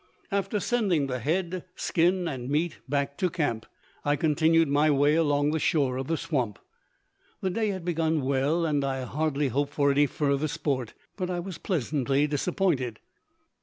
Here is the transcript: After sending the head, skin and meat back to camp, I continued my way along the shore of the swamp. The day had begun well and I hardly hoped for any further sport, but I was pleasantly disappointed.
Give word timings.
After 0.31 0.59
sending 0.59 1.05
the 1.05 1.19
head, 1.19 1.63
skin 1.75 2.27
and 2.27 2.49
meat 2.49 2.79
back 2.89 3.19
to 3.19 3.29
camp, 3.29 3.67
I 4.03 4.15
continued 4.15 4.67
my 4.67 4.89
way 4.89 5.13
along 5.13 5.51
the 5.51 5.59
shore 5.59 5.97
of 5.97 6.07
the 6.07 6.17
swamp. 6.17 6.57
The 7.41 7.51
day 7.51 7.67
had 7.67 7.85
begun 7.85 8.21
well 8.21 8.65
and 8.65 8.83
I 8.83 9.03
hardly 9.03 9.49
hoped 9.49 9.73
for 9.75 9.91
any 9.91 10.07
further 10.07 10.47
sport, 10.47 10.95
but 11.17 11.29
I 11.29 11.39
was 11.39 11.59
pleasantly 11.59 12.25
disappointed. 12.25 12.99